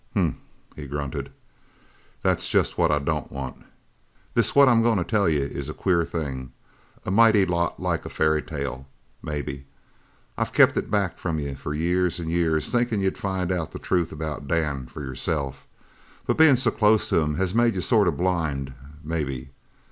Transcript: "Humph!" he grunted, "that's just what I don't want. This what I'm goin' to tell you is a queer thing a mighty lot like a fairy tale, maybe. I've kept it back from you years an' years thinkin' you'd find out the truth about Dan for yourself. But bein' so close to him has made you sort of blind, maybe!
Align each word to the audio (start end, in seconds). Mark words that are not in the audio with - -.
"Humph!" 0.15 0.35
he 0.75 0.87
grunted, 0.87 1.31
"that's 2.23 2.49
just 2.49 2.75
what 2.75 2.89
I 2.89 2.97
don't 2.97 3.31
want. 3.31 3.63
This 4.33 4.55
what 4.55 4.67
I'm 4.67 4.81
goin' 4.81 4.97
to 4.97 5.03
tell 5.03 5.29
you 5.29 5.43
is 5.43 5.69
a 5.69 5.75
queer 5.75 6.03
thing 6.05 6.51
a 7.05 7.11
mighty 7.11 7.45
lot 7.45 7.79
like 7.79 8.03
a 8.03 8.09
fairy 8.09 8.41
tale, 8.41 8.87
maybe. 9.21 9.67
I've 10.39 10.53
kept 10.53 10.75
it 10.75 10.89
back 10.89 11.19
from 11.19 11.37
you 11.37 11.55
years 11.73 12.19
an' 12.19 12.31
years 12.31 12.71
thinkin' 12.71 12.99
you'd 13.01 13.15
find 13.19 13.51
out 13.51 13.73
the 13.73 13.77
truth 13.77 14.11
about 14.11 14.47
Dan 14.47 14.87
for 14.87 15.03
yourself. 15.03 15.67
But 16.25 16.35
bein' 16.35 16.55
so 16.57 16.71
close 16.71 17.07
to 17.09 17.17
him 17.17 17.35
has 17.35 17.53
made 17.53 17.75
you 17.75 17.81
sort 17.81 18.07
of 18.07 18.17
blind, 18.17 18.73
maybe! 19.03 19.51